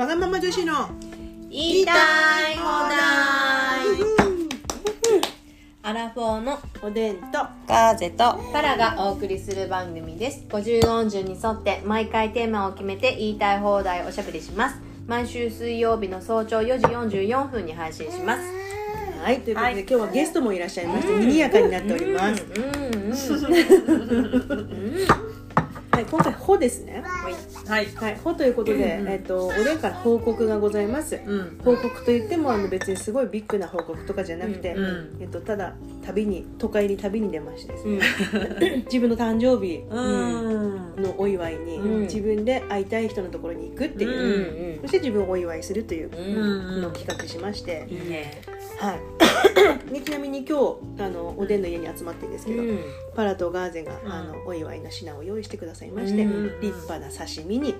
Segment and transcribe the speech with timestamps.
[0.00, 0.88] わがまま女子の
[1.50, 1.92] 言いた
[2.50, 2.98] い放題。
[5.82, 10.46] アラフォーのおでんとガーゼとパラがお送りする番組です。
[10.48, 14.80] 50音順に沿って毎回テーマを決めて言いたい放題おしゃべりします。
[15.06, 16.86] 毎週水曜日の早朝4時
[17.18, 18.42] 44分に配信します。
[19.22, 19.80] はいということで、はい。
[19.80, 23.12] 今日はゲストもいらっしゃいまして、賑やかになっております、うんう
[25.16, 25.19] ん
[26.60, 27.02] ですね。
[27.66, 27.86] はい。
[27.86, 29.12] はい「ほ」ということで、うんうん。
[29.12, 31.58] えっとおでんから報告がございます、うん。
[31.64, 35.16] 報告といってもあの別にすごいビッグな報告とかじゃなくて、うんうん。
[35.20, 37.86] えっと、ただ旅に都会に旅に出ましてです。
[37.86, 37.98] ね、
[38.74, 38.84] うん。
[38.86, 41.02] 自分の誕生日うん。
[41.02, 42.00] のお祝いに、うん。
[42.02, 46.80] 自分で会いたい人のところに行くっていう、うんうんそして自分をお祝いするといううん。
[46.82, 48.40] のを企画しまして、いいね。
[48.80, 49.92] はい。
[49.92, 50.58] でちなみに今
[50.96, 52.78] 日あのおでんの家に集まってるんですけど、うん。
[53.14, 54.12] パラとガーゼが、うん。
[54.12, 56.60] あのお祝いの品を用意してくださいまして、うん。
[56.60, 57.74] 立派な刺身に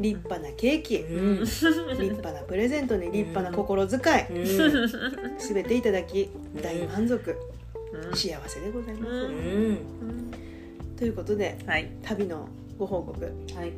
[0.00, 1.40] 立派なケーキ、うん。
[1.40, 5.38] 立派なプレゼントに立派な心遣い、うん。
[5.38, 6.62] すべていただきうん。
[6.62, 7.36] 大満足、
[7.92, 8.16] うん。
[8.16, 9.78] 幸せでございます、うん。
[10.96, 11.88] ということではい。
[12.02, 13.72] 旅のご報告、はい、はい。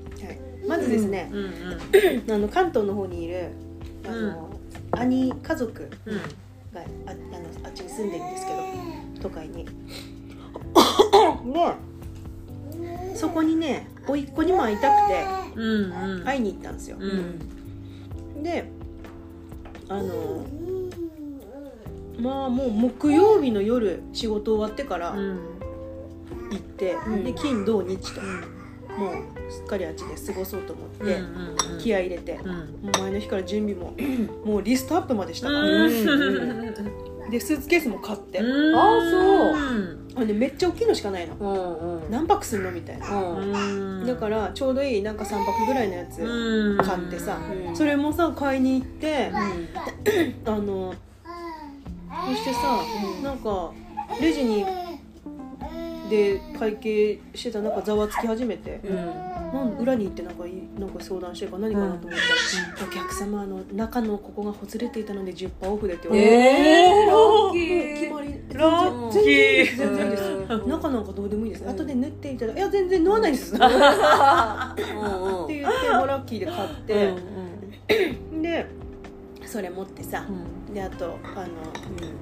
[0.66, 1.30] まずですね。
[2.30, 3.48] あの関東の方にいる
[4.06, 4.48] あの、
[4.92, 6.20] 兄家族うん。
[6.72, 7.18] がああの
[7.64, 8.58] あっちに住んでるんですけど
[9.22, 9.70] 都会にで
[13.14, 16.24] そこにね甥っ子にも会いたくてうんうん。
[16.24, 18.42] 会いに行ったんですよ、うん。
[18.42, 18.64] で
[19.88, 20.44] あの
[22.18, 25.38] まあもう木曜日の夜仕事終わってからうん。
[26.50, 28.20] 行って、うんで金土日と、
[28.98, 31.78] もうすっかりあっちで過ごそうと思って、うん。
[31.78, 32.46] 気合い入れて、うん。
[32.46, 32.54] も
[32.96, 33.94] う前の日から準備も
[34.44, 35.48] もうリストアップまでした。
[35.48, 37.30] から、うん。
[37.30, 40.02] でスーツケースも買って、あそう。
[40.14, 41.34] あのねめっちゃ大きいのしかないの。
[41.36, 42.10] うんうん。
[42.10, 43.42] 何泊すんのみたいな、う
[44.02, 44.06] ん。
[44.06, 46.78] だからちょうどいいなんか3泊ぐらいのやつうん。
[46.78, 47.76] 買ってさ、うん。
[47.76, 49.30] それもさ買いに行って、
[50.44, 50.94] あの
[52.26, 52.78] そしてさ、
[53.18, 53.72] うんなんか
[54.20, 54.66] レジに
[56.12, 58.96] で会計してたらなんかざわつき始めて、うん。
[58.96, 68.00] なん裏に行ってなんかいなんか相談してるから何かなと思ったら、お客様あの中のここがほつれていたので10%オフでって言われて、えー、ラッキー。
[68.00, 68.28] 決まり。
[68.52, 69.76] ラッキー。
[69.78, 71.70] 全然です中なんかどうでもいいです、うん。
[71.70, 73.54] 後で縫っていただいや全然縫わないです。
[73.54, 73.72] ってうん。
[75.42, 77.14] うん言ってもうラッキーで買って、
[78.42, 78.81] で
[79.52, 80.24] それ持ってさ
[80.72, 81.48] であとあの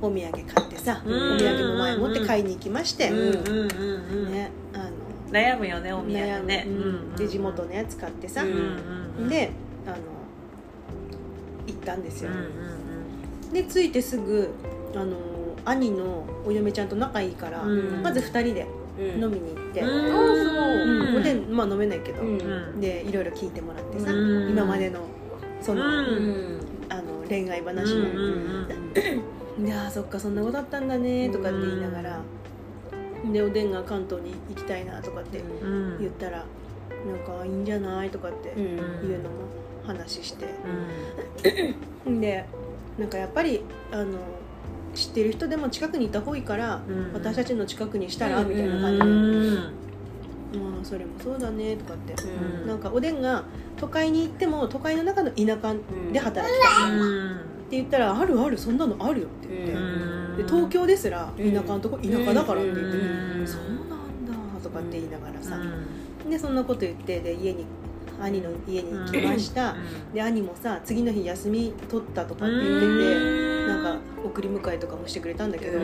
[0.03, 1.37] お土産買ってさ、うん。
[1.37, 3.09] お土産も前持って買いに行きまして、
[5.31, 6.65] 悩むよね、お土産ね。
[6.67, 8.51] うんで地元のやつ買ってさ、うん
[9.21, 9.29] うん。
[9.29, 9.53] で
[9.87, 9.97] あの
[11.69, 14.49] 行ったんですよ、うんうんで着いてすぐ
[14.95, 15.17] あの
[15.65, 18.03] 兄のお嫁ちゃんと仲いいから、うん。
[18.03, 18.67] まず2人で
[18.99, 19.23] うん。
[19.23, 19.89] 飲みに行って、うん。
[19.89, 21.13] う。
[21.15, 21.17] ん。
[21.17, 22.23] おでんまあ飲めないけど。
[22.81, 24.51] でいろいろ聞いてもらってさ、うん。
[24.51, 24.99] 今までの
[25.61, 25.83] その
[27.31, 32.21] 恋愛話うんも、うんであーそっかそんなことあったんだねとかって言いながら、
[33.33, 35.99] でおでんが関東に行きたいなとかってうん。
[35.99, 36.45] 言ったら、
[37.07, 38.63] なんかいいんじゃないとかってうん。
[38.63, 39.37] いうのも
[39.87, 40.47] 話して、
[42.07, 42.21] うん。
[42.21, 42.47] で
[42.99, 44.19] なんかやっぱりあの
[44.95, 47.13] 知ってる人でも近くにいた方がいいから、うん。
[47.13, 48.49] 私たちの近くにしたら、うん。
[48.49, 49.57] みたいなう感じで、
[50.81, 52.69] あそれもそうだねとかって、うん。
[52.69, 53.45] なんかおでんが
[53.77, 55.75] 都会に行っても都会の中の田舎
[56.13, 60.37] で働きたい、って言ったら「あるあるそんなのあるよ」って言って、うん。
[60.37, 63.47] で東京ですらうん田舎のとこ田舎だからって言って、うん。
[63.47, 65.57] そうなんだとかって言いながらさ、
[66.29, 67.65] でそんなこと言ってで家に
[68.21, 69.75] 兄の家に行きました、
[70.13, 75.79] で兄もさ次の日休み取ったとかって言ってて、なんか送り迎えとかもしてくれたんだけど、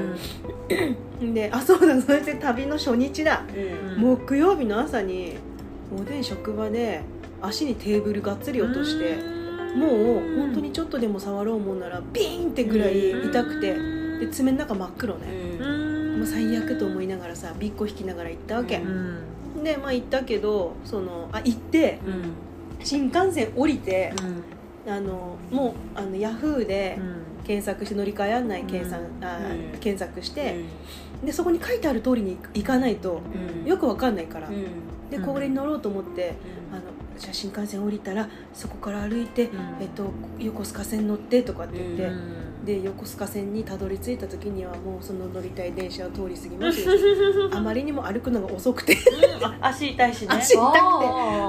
[1.21, 3.44] であそうだそして旅の初日だ、
[3.97, 4.00] うん。
[4.00, 5.34] 木曜日の朝に
[5.99, 7.00] おでん職場で
[7.41, 9.16] 足にテーブルがっつり落として、
[9.76, 13.75] もう本当にちょっとでも触ろうもんならビーンってぐらい痛くて
[14.19, 15.26] で爪の中真っ黒ね、
[16.16, 18.81] もう最悪と思いながらさびっこ引きながら行ったわけ、
[19.62, 22.00] でまあ行ったけどそのあ行って
[22.82, 24.12] 新幹線降りて、
[24.87, 26.99] あのもうあのヤフーで
[27.44, 29.79] 検索して乗り換え案内検索,、あうん。
[29.79, 30.65] 検索して、
[31.25, 33.21] でそこに書いてある通りに行かないと
[33.65, 34.49] よくわかんないから、
[35.11, 35.25] でうん。
[35.25, 36.35] これに乗ろうと思って、
[36.73, 36.83] あの
[37.19, 39.50] じゃあ新幹線降りたらそこから歩いて、
[39.81, 42.11] えっと、横須賀線乗ってとかって言って、
[42.65, 46.91] で横須賀線にたどり着いた時にはもうその乗りたい電車を通り過ぎまして
[47.56, 48.97] あまりにも歩くのが遅くて。
[49.61, 50.29] 足痛いしね。
[50.35, 51.06] 足痛くて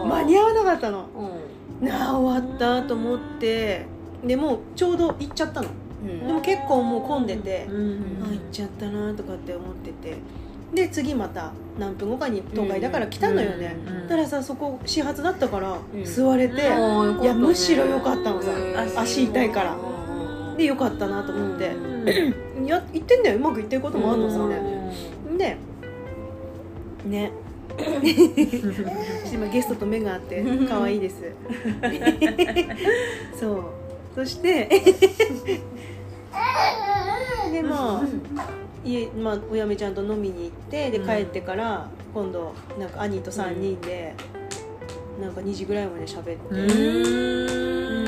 [0.08, 1.00] 間に合わなかったの。
[1.00, 3.86] うなあ終わったと思って
[4.26, 5.70] でもうちょうど行っちゃったの。
[5.70, 6.28] ん。
[6.28, 8.24] でも結構もう混んでて、うん。
[8.24, 10.18] あ行っちゃったなとかって思ってて。
[10.74, 14.08] で次また何分後かに東海だから来たのよね、うん。
[14.08, 16.04] だからさそこ始発だったからうん。
[16.04, 16.66] 座れて、い
[17.26, 19.78] やむしろ良かったのさ足足痛いから。
[20.58, 21.76] でよかったなと思って、
[22.66, 23.38] い や言ってんだよ。
[23.38, 24.60] うまくいってることもあるのさね、
[25.38, 25.58] で
[27.06, 27.32] ね
[29.32, 31.16] 今ゲストと目があって 可愛いです。
[33.40, 33.64] そう。
[34.16, 34.68] そして
[37.52, 38.04] でまあ
[38.84, 41.08] 家、まあ、お嫁ちゃんと飲みに行ってでうん。
[41.08, 44.16] 帰ってから今度なんか兄と3人で、
[45.22, 48.06] なんか2時ぐらいまで喋って、うん。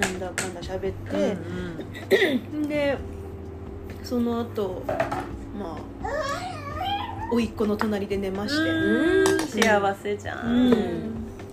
[0.00, 1.36] なんだかんだ喋って、
[2.66, 2.98] で
[4.02, 4.82] その後
[5.56, 6.31] まあ
[7.32, 9.38] 甥っ子の隣で寝まして、うん。
[9.46, 10.46] 幸せじゃん。
[10.46, 10.74] うん。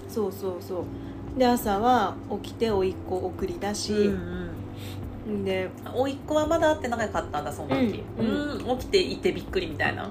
[0.09, 1.39] そうそうそう。
[1.39, 8.03] で朝は起きて甥っ子送り出し、うんでおいっ子はまだ会ってなかったんだその時。
[8.19, 8.73] ううん。
[8.73, 8.77] ん。
[8.79, 10.09] 起きていてびっくりみたいな。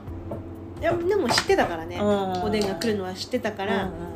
[0.81, 2.05] いやでも知ってたからね、うん。
[2.45, 4.09] おでんが来るのは知ってたから、うんうん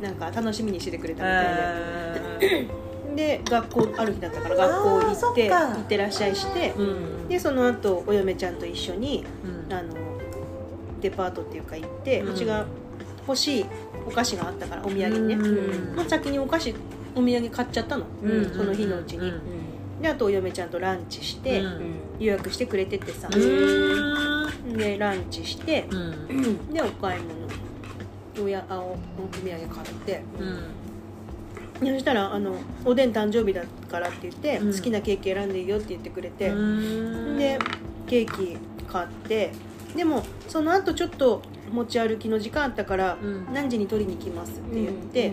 [0.00, 2.68] なんか楽しみにしててくれたうんみたいで、
[3.12, 7.28] えで学校ある日だったから学校行って行ってらっしゃいしてーうん。
[7.28, 9.72] でその後お嫁ちゃんと一緒にうん。
[9.72, 9.92] あの
[11.00, 12.66] デパートっていうか行って、ううんちが
[13.26, 13.66] 欲しい
[14.06, 15.96] お菓子があったからお土産にね、うん。
[15.96, 16.74] まあ、先にお菓子
[17.14, 18.50] お土産買っちゃったの、うん。
[18.50, 20.02] その日のうちに、うん。
[20.02, 21.94] であとお嫁ちゃんとランチして、うん。
[22.18, 24.76] 予約してくれててさ、うん。
[24.76, 26.72] でランチして、うん。
[26.72, 28.44] でお買い物。
[28.44, 28.96] おやあおお
[29.32, 30.22] 土産買って。
[31.80, 32.54] そしたらあの
[32.84, 34.74] 「おでん誕生日だから」って言って、うん。
[34.74, 37.38] 好きなケーキ選んでいいよって言ってくれて、うん。
[37.38, 37.58] で
[38.06, 38.56] ケーキ
[38.86, 39.52] 買って
[39.96, 41.42] でもその後ちょっと
[41.72, 43.52] 持ち歩きの時間あったから、うん。
[43.52, 45.32] 何時に取りに来ますって言って、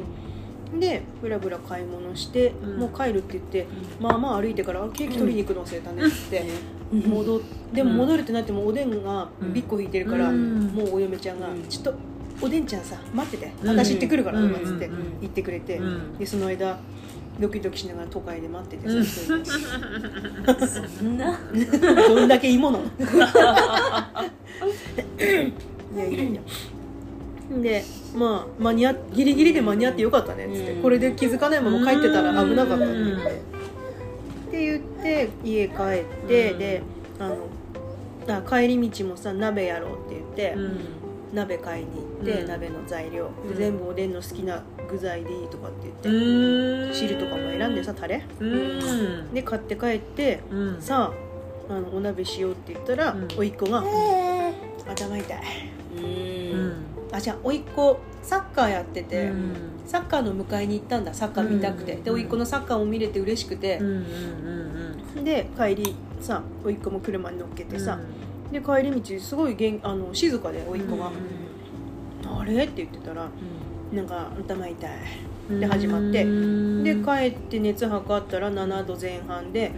[0.77, 2.77] でブラブラ買い物して、うん。
[2.77, 3.65] もう帰るって言って
[3.99, 5.65] まあまあ歩いてからあケーキ取りに行くの？
[5.65, 6.45] 忘れたねって
[6.91, 6.99] うん。
[7.01, 7.41] 戻っ
[7.73, 9.53] でも戻るってなってもおでんがうん。
[9.53, 10.67] ビッコ引いてるから、うん。
[10.67, 11.93] もうお嫁ちゃんがうん「ちょっと
[12.41, 13.69] おでんちゃんさ待っててうん。
[13.69, 14.49] 私行ってくるから」うん。
[14.49, 15.19] とかっつってうん。
[15.21, 16.17] 言ってくれて、うん。
[16.17, 16.77] でその間
[17.39, 19.03] ドキドキしながら都会で待っててさ、うん。
[19.03, 19.45] 一人で。
[20.87, 21.39] そんな
[22.07, 22.85] どんだけ芋なの？
[25.95, 26.41] いやいやいや。
[27.61, 27.83] で
[28.15, 30.81] まあ間に合ギリギリで間に合ってよかったねっつって、うん。
[30.81, 33.37] これで気づかないまま帰ってたら危なかったって言って、うん
[34.47, 36.59] って言って家帰って、うん。
[36.59, 36.81] で
[37.19, 37.37] あの
[38.29, 40.79] あ帰り道もさ鍋やろうって言って、うん。
[41.33, 42.47] 鍋買いに行って、うん。
[42.47, 46.13] 鍋の材料、全部おでんの好きな具材でいいとかって言うって、ん
[46.97, 48.23] 汁とかも選んでさタレ？
[48.39, 49.33] うん。
[49.33, 50.81] で買って帰ってうん。
[50.81, 51.13] さ
[51.69, 53.27] ああのお鍋しようって言ったら、うん。
[53.27, 53.83] 甥っ子が
[54.87, 55.37] 「頭痛い」
[55.97, 56.73] うん。
[57.11, 59.53] あじゃあ甥っ子サッカーやってて、うん。
[59.85, 63.77] サッカーの迎えに行ったんだサッカー見たくて、うんで甥っ子のサッカーを見れて嬉しくて。
[63.79, 67.99] う、んうんで帰りさ甥っ子も車に乗っけてさ、
[68.51, 71.11] で帰り道すごい元あの静かで甥っ子が
[72.39, 73.27] 「あれ?」って言ってたら
[73.91, 74.77] 「なんか頭痛い」うん
[75.49, 76.23] で始まって。
[76.23, 76.83] うん。
[76.83, 79.71] で帰って熱測ったら7度前半で、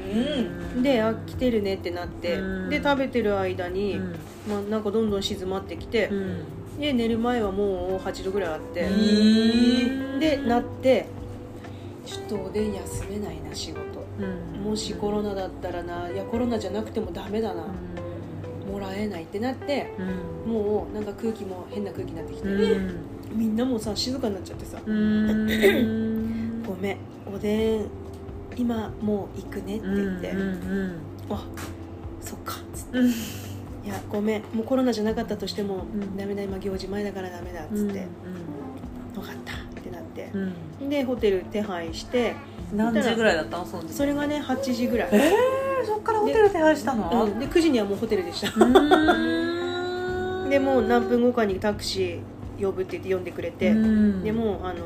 [0.81, 2.69] であ来てるねってなって、うん。
[2.69, 4.15] で食べてる間に、うん。
[4.47, 6.79] まあ、なんかどんどん静まってきて、うん。
[6.79, 10.19] で寝る前はもう8度ぐらいあって、うん。
[10.19, 11.07] でなって
[12.05, 13.79] ちょっとおでん休めないな仕事。
[14.19, 14.63] うん。
[14.63, 17.65] もしコロナだったらないやコロナじゃなくてもダメだな、
[18.71, 19.93] もらえないってなって
[20.45, 20.51] うん。
[20.51, 24.79] もうなんか空気も変な空気になってきて、うんみんなもさ静かになっちゃってさ。
[24.85, 26.97] うん「ごめん
[27.33, 27.85] おでん
[28.55, 30.93] 今もう行くね」って言って「うん
[31.29, 31.45] あ
[32.21, 32.97] そっか」っつって。
[32.97, 33.09] うん
[33.85, 36.17] 「いやごめんもうコロナじゃなかったとしても、ん。
[36.17, 38.05] ダメだ今行事前だからダメだ」っつって
[39.15, 40.29] 「分かった」ってなって。
[40.81, 40.89] う、ん。
[40.89, 42.35] でホテル手配して。
[42.75, 43.65] 何時ぐらいだったの？
[43.65, 43.93] その時。
[43.93, 47.25] それがね8時ぐらい、えーそっからホテル手配したの？
[47.25, 48.65] うん、で9時にはもうホテルでした。
[48.65, 48.69] う
[50.45, 50.49] ん。
[50.51, 52.19] でもう何分後かにタクシー
[52.65, 54.23] 呼ぶって言って呼んでくれて、うん。
[54.23, 54.79] でもあの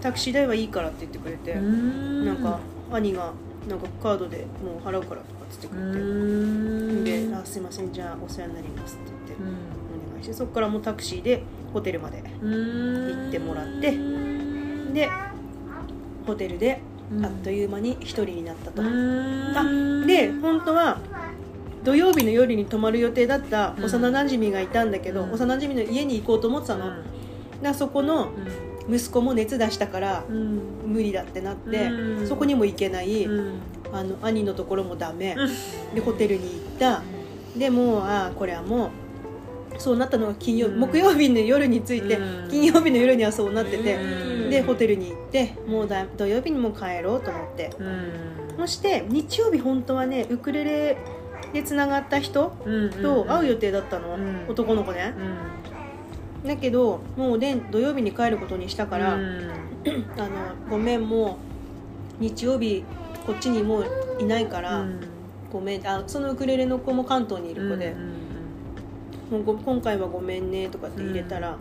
[0.00, 2.26] タクシー代はいいからって言ってくれて、うん。
[2.26, 2.58] なんか
[2.90, 3.32] 兄が
[3.68, 7.30] なんかカードでもう払うからとかっつってくうれて、ん。
[7.30, 9.48] で「あすいませんじゃあお世話になります」って言って、うん。
[9.48, 13.96] お願いしてそこからもうタクシーでホテルまで行ってもらって
[14.92, 15.08] で
[16.26, 16.80] ホテルで
[17.16, 17.24] うん。
[17.24, 20.06] あっという間に一人になったと、うん。
[20.06, 20.98] で本当は
[21.84, 23.84] 土曜日の夜に泊まる予定だったうん。
[23.84, 25.32] 幼なじみがいたんだけど、うん。
[25.32, 27.02] 幼なじみの家に行こうと思ってたの、だか
[27.62, 28.32] らそこの
[28.90, 32.28] 息子も熱出したからうん無理だってなって、うん。
[32.28, 33.60] そこにも行けない、うん。
[33.92, 35.48] あの兄のところもダメ、う
[35.92, 35.94] ん。
[35.94, 37.02] でホテルに行った。
[37.56, 38.90] でもうああこれはもう
[39.78, 40.80] そうなったのが金曜日、うん。
[40.80, 42.50] 木曜日の夜について、うん。
[42.50, 44.50] 金曜日の夜にはそうなってて、うん。
[44.50, 47.70] でホテルに行ってもうだ土曜日にもう帰ろうと思って。
[47.78, 48.12] うん。
[48.58, 50.96] そして日曜日本当はねウクレレ
[51.52, 52.52] でつながった人
[53.02, 54.46] と会う予定だったの、うん。
[54.48, 55.14] 男の子ね。
[55.16, 55.61] うん
[56.44, 59.50] だけどもうおでん土曜日に帰ることにしたから、うん。
[60.18, 60.28] あの
[60.70, 61.38] ごめんも
[62.20, 62.84] う日曜日
[63.26, 63.86] こっちにもう
[64.20, 65.00] いないから、うん。
[65.52, 65.86] ごめん。
[65.86, 67.94] あそのウクレレの子も関東にいる子で、
[69.30, 71.56] もうご今回はごめんねとかって入れたら、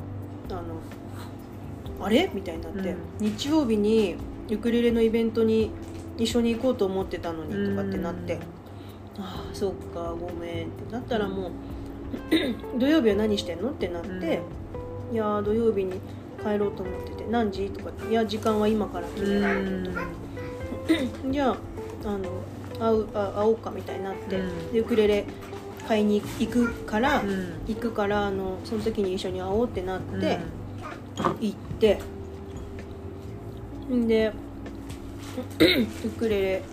[0.50, 2.30] あのあれ？
[2.34, 4.16] みたいになって、日曜日に
[4.50, 5.72] ウクレレのイベントに
[6.18, 8.40] 一緒に行こうと思ってたのにとかってなって、
[9.18, 10.92] ああそっかごめんって。
[10.92, 11.52] なったらもう
[12.80, 13.70] 土曜日は何してんの？
[13.70, 14.42] ってなって、
[15.12, 16.00] いやー土曜日に
[16.42, 17.70] 帰ろうと思ってて何時？
[17.70, 19.84] とかいや時間は今から決められてる。
[19.84, 20.08] とか、
[21.30, 21.58] じゃあ
[22.06, 22.20] あの
[22.80, 24.74] 会うあ会おうかみたいになって、うん。
[24.74, 25.26] でウクレレ
[25.88, 27.54] 買いに行くから、うん。
[27.68, 30.40] 行くからあのその時に一緒に会おうってなって、
[31.40, 32.00] 行って
[33.92, 34.32] んで
[36.06, 36.64] ウクレレ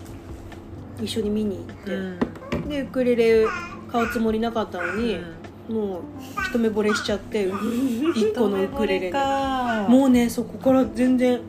[1.01, 3.45] 一緒に見に行って、でウクレレ
[3.91, 5.19] 買うつもりなかったのに、
[5.69, 6.01] もう
[6.49, 7.47] 一目惚れしちゃって
[8.15, 9.13] 一個のウクレレに。
[9.89, 11.39] もうねそこから全然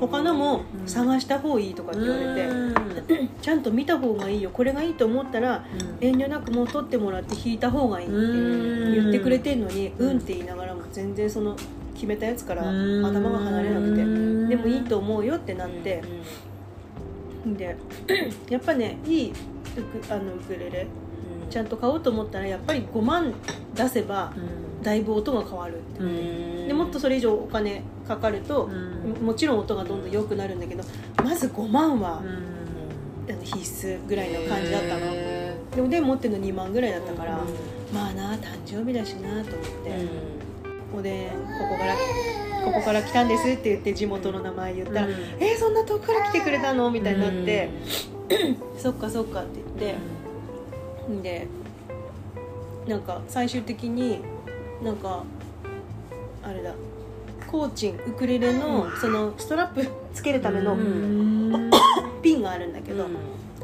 [0.00, 5.64] 他のも探した方がいいとかって言われて、 ちゃんと見た方がいいよこれがいいと思ったら
[6.00, 11.56] 遠慮なくもう取ってもらって弾いた方がいいって言ってくれてんのに「うん」って言いながらも全然その
[11.94, 16.00] 決めたやつから頭が離れなくてでもいいと思うよってなって
[17.44, 17.76] で
[18.48, 19.32] やっぱねいい
[20.08, 20.86] あのウクレレ
[21.50, 23.34] ちゃんと買おうと思ったらやっぱり5万
[23.74, 24.32] 出せば
[24.82, 28.68] だいぶ音が変わるってでもっとそれ以上お金かかると
[29.22, 30.84] もちろん音がどんどん良くなるんだけど
[31.22, 32.22] まず5万は
[33.42, 35.12] 必須ぐらいの感じだったの。
[35.74, 37.38] でおでん持ってるの2万ぐらいだったから
[37.92, 40.38] まあな誕生日だしなと思って。
[40.96, 41.34] おでんこ
[41.68, 41.94] こから
[42.64, 47.70] ここから来たんですって言って地元の名前言ったら「えー、そんな遠くから来てくれたの?」みたいになって
[48.78, 49.98] 「そっかそっか」って言って
[51.22, 51.46] で
[52.86, 54.20] なんか最終的に
[54.82, 55.24] なんか
[56.42, 56.72] あれだ
[57.50, 60.76] コーチンウクレレのそのストラップつけるための
[62.22, 63.06] ピンがあるんだけど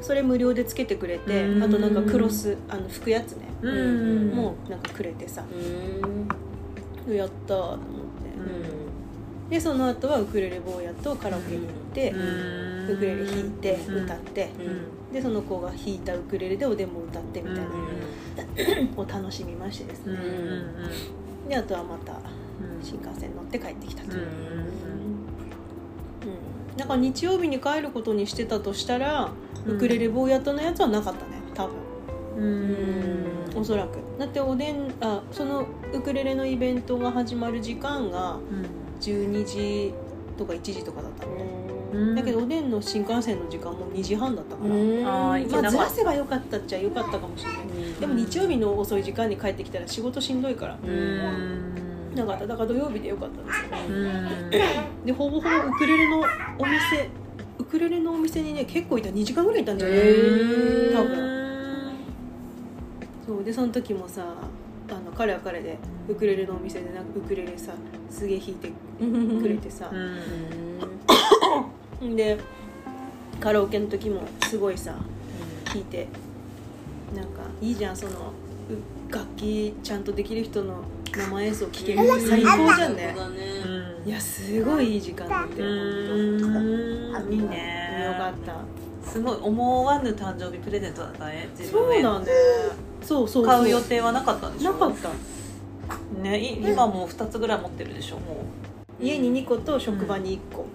[0.00, 1.62] それ無料でつけてくれてうん。
[1.62, 3.46] あとなんかクロスあの拭くやつね。
[4.34, 5.42] もうなんかくれてさ。
[7.08, 9.54] やったーと思って。
[9.54, 12.14] でその後はウクレレ坊やとカラオケに行って
[12.92, 14.50] ウクレレ弾いて歌って。
[15.12, 17.64] でその子が弾いたウクレレでおでんも歌ってみたいな。
[18.96, 20.18] を楽しみましてですね。
[21.48, 22.20] であとはまた
[22.82, 24.20] 新幹線乗って帰ってきたと、う。
[24.20, 24.24] ん、
[26.76, 29.30] だから日曜日に帰ることにしてたとしたら、
[29.66, 31.32] ウクレレ坊やとのやつはなかったね。
[31.54, 31.74] 多分。
[33.56, 33.98] おそらく。
[34.18, 38.38] だっておでんあそのウクレレのイベントが始まる時間が
[39.00, 39.94] 12時
[40.36, 41.12] とか1時とかだっ
[42.14, 47.64] だけどおでんの新幹線の時間も2時半だったから、まあずらせばよかったっちゃよかったかもしれない。
[48.00, 50.78] でも日曜日の遅い時間に帰ってきたら仕事しんどいから。
[52.14, 52.46] なかった。
[52.46, 54.62] だから土曜日でよかったんですよ
[55.04, 56.20] でほぼほぼウクレレの
[56.58, 57.10] お店
[57.58, 59.08] ウクレレのお店にね結構いた。
[59.10, 59.98] 2時間ぐらいいたんじゃない
[60.92, 61.92] 多分。
[63.26, 63.44] そう。
[63.44, 64.24] でその時もさ
[64.90, 67.72] あの彼は彼でウクレレのお店でなんかウクレレさ
[68.10, 68.70] すげえ弾いて
[69.40, 69.90] くれてさ、
[72.16, 72.38] で
[73.40, 74.94] カラオケの時もすごいさ
[75.64, 76.06] 弾いて
[77.14, 80.82] なんかいいじゃんそのう楽器ちゃんとできる人の
[81.12, 83.14] 生演奏聴けるって最高じゃんね。
[84.04, 87.32] いやすごいいい時間だったよ本当。
[87.32, 89.10] いいよねかった。
[89.10, 92.20] すごい思わぬ誕生日プレゼントだったね自分へそうだ。
[92.20, 92.26] ね
[93.02, 93.46] そうそうそう。
[93.46, 94.72] 買う予定はなかったんでしょ？
[94.72, 95.10] なかった。
[96.22, 98.44] ねい今もう2つぐらい持ってるでしょも
[99.00, 100.66] 家に2個と職場に1個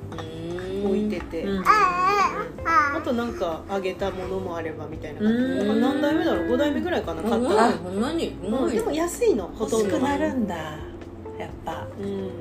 [0.86, 5.34] 置いてて、うあとなんかあげたものもあればみたいな感じ。
[5.36, 5.60] うん。
[5.60, 8.30] だから何台目だろう？5台目ぐらいかな買ったあのほんまに？
[8.44, 8.72] うん。
[8.72, 9.90] でも安いのほ欲とんど。
[9.90, 10.56] しくなるんだ。
[10.56, 11.88] やっぱ。
[12.00, 12.32] うん。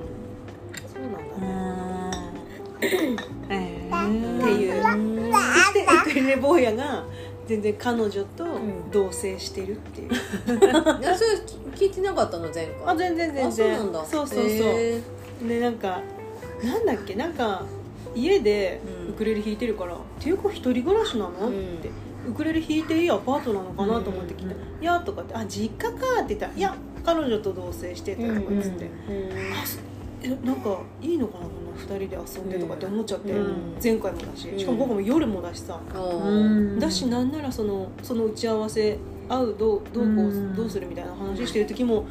[0.86, 1.46] そうなんだ
[2.10, 3.16] ね。
[3.50, 4.82] えっていう。
[4.82, 7.04] そしてウクレレ坊やが
[7.46, 8.46] 全然彼女と
[8.92, 10.12] 同棲してるっていう、い
[11.02, 11.30] やそれ
[11.74, 15.00] 聞いてなかったの前回あ全然全あそう然なんだそうそうそう、へ
[15.48, 16.02] でなんか
[16.62, 17.64] なんだっけなんか
[18.22, 19.08] 家でうん。
[19.10, 21.90] ウクレレ弾いてるから「っていうか一人暮らしなの?」って
[22.28, 24.54] 「ウクレレ弾いていいアパートなのかな?」と思って聞いた。
[24.54, 28.90] ら「いや」とかって「あ実家か」って言ったら「いや彼女と同棲してて」とかっつって
[30.24, 33.46] 「あなんかいいのかなこの二人で遊んで」とかって思っちゃって、うん。
[33.82, 34.48] 前回もだし。
[34.56, 38.98] しかも僕も夜もだしさ、ーだしなんならそのその打ち合わせ
[39.28, 42.04] 会うどうどうこうどうするみたいな話してる時も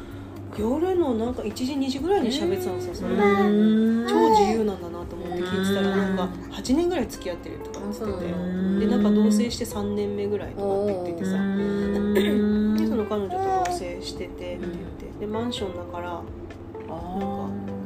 [0.58, 3.14] 夜のなんか1時2時ぐらいに喋ってたのさそれ。
[3.14, 4.06] うん。
[4.08, 8.58] 超自由なんだなと思って聞いてたらなんか8年ぐらい付き合ってるとか言ってて。
[8.78, 11.32] でなんか同棲して3年目ぐらいとかって言っててさ
[12.14, 15.08] でその彼女と同棲しててって言って。
[15.20, 16.24] でマンションだからなんか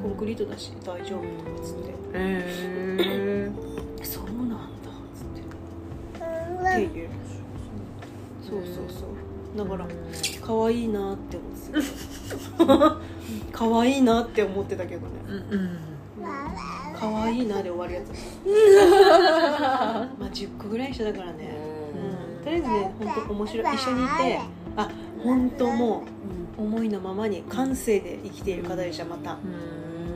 [0.03, 1.93] コンクリートだし大丈夫とかっつって。
[2.15, 3.51] へ
[4.03, 4.59] そうなんだっ
[5.15, 6.85] つって。
[6.87, 7.09] っていう。
[8.43, 9.59] そうそうそう。
[9.59, 9.87] だから
[10.45, 12.97] 可愛いなって思ってた。
[13.53, 15.07] 可愛いなって思ってたけどね
[17.03, 18.11] 可愛いなで終わるやつ。
[20.19, 21.57] まあ10個ぐらい一緒だからね、
[22.39, 23.75] うん、とりあえずね本当面白い。
[23.75, 24.41] 一緒にいて
[24.77, 24.89] あ
[25.23, 26.05] 本当も
[26.59, 29.37] う思いのままに感性で生きている方でしたまた。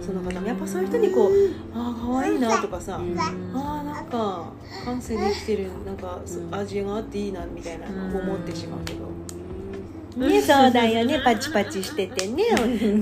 [0.00, 0.46] その方も。
[0.46, 1.30] やっぱそういう人にこう
[1.74, 3.00] ああ可愛いなとかさ、
[3.54, 4.52] ああなんか
[4.84, 9.06] 感性で生きてるなんかそ味があっていいなみたいな思ってしまうけど、
[10.28, 11.20] ねそうだよね。
[11.24, 12.44] パチパチしててね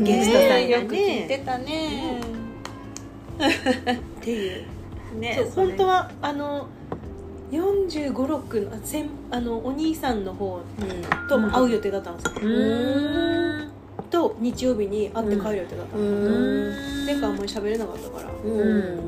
[0.02, 2.20] ゲストさんがよく聞いてねたね
[3.34, 4.64] っていう。
[5.18, 5.34] ね。
[5.36, 6.66] そう本当はあの
[7.50, 10.60] 4 5 6のあ先あのお兄さんの方
[11.28, 13.70] とも会う予定だったんですよ、うん。
[14.10, 17.06] と日曜日に会って帰る予定だったうの、ん。
[17.06, 19.00] 前回あんまり喋れなかったから、うん。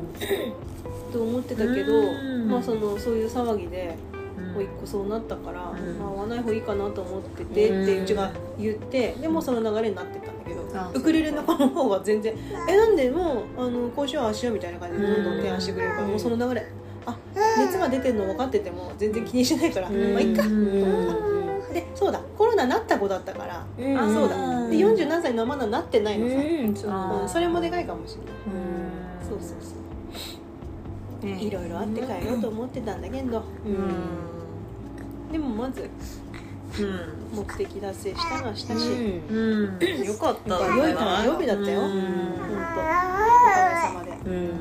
[1.11, 2.49] と思ってたけど、うん。
[2.49, 3.95] まあそのそういう騒ぎで
[4.53, 5.71] もう一個そうなったから、ま
[6.07, 7.83] あ、会わない方がいいかなと思ってて、うん。
[7.83, 10.31] ってうちが言ってでもうその流れになってた
[10.93, 12.33] ウクレレの子の方は全然
[12.69, 16.65] 「えなんでもうあのこうしようああしよう」みたいな感じでどんどん提案してくれるから、うんもうその流れ。
[17.05, 17.17] あ
[17.57, 20.43] 熱が出てるの分かってても全然気にしないから、まあいいか、
[21.71, 22.19] でそうだ。
[22.37, 23.97] コロナなった子だったから、うん。
[23.97, 24.67] あそうだ。
[24.67, 26.35] で40何歳のまだなってないのさ、
[27.21, 28.33] うんそれもでかいかもしれない、
[29.23, 29.29] うん。
[29.29, 29.75] そうそうそ
[31.23, 31.25] う。
[31.25, 31.41] ね。
[31.41, 35.31] いろいろあって帰ろうと思ってたんだけど、うん。
[35.31, 35.89] でもまずうん
[37.33, 40.55] 目的達成したのはしたし、うん、うん、よかった。
[40.75, 41.91] 良い誕生日だったよ、うん。
[41.91, 42.55] 本当。
[42.55, 44.11] おかげさまで。
[44.25, 44.59] うん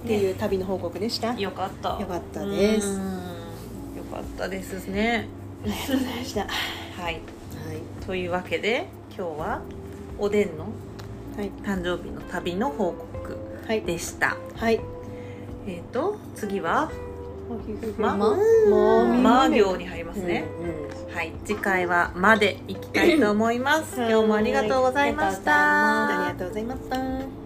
[0.00, 2.00] っていう旅の報告でした、よかった。
[2.00, 2.88] よかったです。
[2.88, 2.96] うん。
[3.96, 5.28] よかったですね。
[5.62, 6.40] ありがとうございました。
[6.40, 7.02] はい。
[7.02, 7.20] はい。
[8.06, 8.86] というわけで
[9.16, 9.62] 今日は
[10.18, 10.68] おでんの
[11.36, 11.50] はい。
[11.62, 13.82] 誕生日の旅の報告はい。
[13.82, 14.36] でした。
[14.56, 14.80] はい。
[15.66, 16.90] えっ、と次は
[17.98, 18.36] まま
[19.48, 20.44] 行に入りますね、
[21.12, 21.32] はい。
[21.44, 23.96] 次回は「ま」でいきたいと思います。
[24.08, 26.06] 今日もありがとうございました。
[26.06, 27.39] ありがとうございました